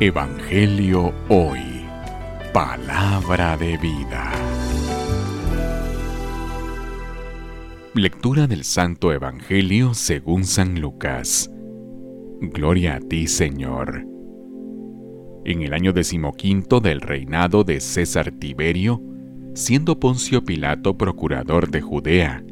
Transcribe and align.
Evangelio 0.00 1.12
Hoy. 1.28 1.60
Palabra 2.52 3.56
de 3.56 3.76
vida. 3.76 4.32
Lectura 7.94 8.48
del 8.48 8.64
Santo 8.64 9.12
Evangelio 9.12 9.94
según 9.94 10.44
San 10.44 10.80
Lucas. 10.80 11.52
Gloria 12.40 12.96
a 12.96 13.00
ti, 13.00 13.28
Señor. 13.28 14.04
En 15.44 15.62
el 15.62 15.72
año 15.72 15.92
decimoquinto 15.92 16.80
del 16.80 17.00
reinado 17.00 17.62
de 17.62 17.80
César 17.80 18.32
Tiberio, 18.32 19.00
siendo 19.54 20.00
Poncio 20.00 20.44
Pilato 20.44 20.98
procurador 20.98 21.70
de 21.70 21.80
Judea, 21.80 22.42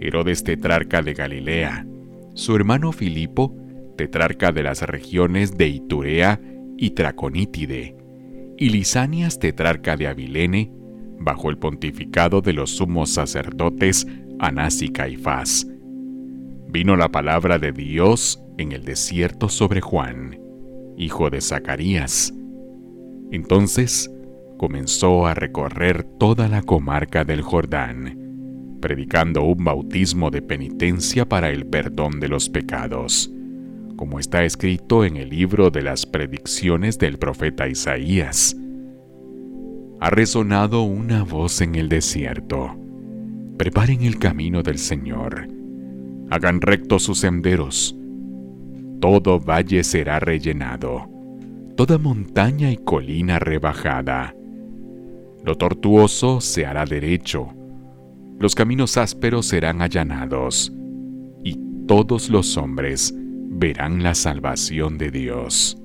Herodes 0.00 0.42
tetrarca 0.42 1.02
de 1.02 1.14
Galilea, 1.14 1.86
su 2.34 2.56
hermano 2.56 2.90
Filipo, 2.90 3.54
tetrarca 3.96 4.50
de 4.50 4.64
las 4.64 4.82
regiones 4.82 5.56
de 5.56 5.68
Iturea 5.68 6.40
y 6.84 6.90
Traconítide, 6.90 7.96
y 8.58 8.68
Lisanias 8.68 9.38
tetrarca 9.38 9.96
de 9.96 10.06
Abilene, 10.06 10.70
bajo 11.18 11.48
el 11.48 11.56
pontificado 11.56 12.42
de 12.42 12.52
los 12.52 12.72
sumos 12.72 13.08
sacerdotes 13.08 14.06
Anás 14.38 14.82
y 14.82 14.90
Caifás. 14.90 15.66
Vino 16.68 16.94
la 16.94 17.10
palabra 17.10 17.58
de 17.58 17.72
Dios 17.72 18.38
en 18.58 18.72
el 18.72 18.84
desierto 18.84 19.48
sobre 19.48 19.80
Juan, 19.80 20.38
hijo 20.98 21.30
de 21.30 21.40
Zacarías. 21.40 22.34
Entonces 23.32 24.10
comenzó 24.58 25.26
a 25.26 25.32
recorrer 25.32 26.04
toda 26.04 26.48
la 26.48 26.60
comarca 26.60 27.24
del 27.24 27.40
Jordán, 27.40 28.76
predicando 28.82 29.42
un 29.44 29.64
bautismo 29.64 30.30
de 30.30 30.42
penitencia 30.42 31.26
para 31.26 31.48
el 31.48 31.64
perdón 31.64 32.20
de 32.20 32.28
los 32.28 32.50
pecados 32.50 33.33
como 33.96 34.18
está 34.18 34.44
escrito 34.44 35.04
en 35.04 35.16
el 35.16 35.30
libro 35.30 35.70
de 35.70 35.82
las 35.82 36.06
predicciones 36.06 36.98
del 36.98 37.18
profeta 37.18 37.68
Isaías. 37.68 38.56
Ha 40.00 40.10
resonado 40.10 40.82
una 40.82 41.24
voz 41.24 41.60
en 41.60 41.74
el 41.74 41.88
desierto. 41.88 42.76
Preparen 43.56 44.02
el 44.02 44.18
camino 44.18 44.62
del 44.62 44.78
Señor. 44.78 45.48
Hagan 46.30 46.60
rectos 46.60 47.04
sus 47.04 47.20
senderos. 47.20 47.96
Todo 49.00 49.38
valle 49.38 49.84
será 49.84 50.18
rellenado, 50.18 51.08
toda 51.76 51.98
montaña 51.98 52.70
y 52.70 52.76
colina 52.78 53.38
rebajada. 53.38 54.34
Lo 55.44 55.56
tortuoso 55.56 56.40
se 56.40 56.64
hará 56.64 56.86
derecho, 56.86 57.52
los 58.38 58.54
caminos 58.54 58.96
ásperos 58.96 59.46
serán 59.46 59.82
allanados, 59.82 60.72
y 61.42 61.58
todos 61.86 62.30
los 62.30 62.56
hombres 62.56 63.14
verán 63.56 64.02
la 64.02 64.14
salvación 64.14 64.98
de 64.98 65.10
Dios. 65.10 65.78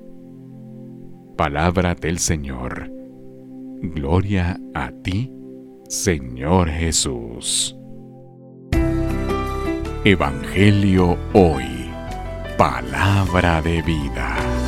Palabra 1.36 1.94
del 1.94 2.18
Señor. 2.18 2.90
Gloria 3.80 4.58
a 4.74 4.90
ti, 4.90 5.32
Señor 5.88 6.68
Jesús. 6.68 7.76
Evangelio 10.04 11.16
hoy. 11.32 11.90
Palabra 12.58 13.62
de 13.62 13.80
vida. 13.82 14.59